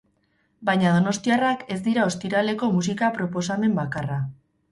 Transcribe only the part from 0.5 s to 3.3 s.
Baina donostiarrak ez dira ostiraleko musika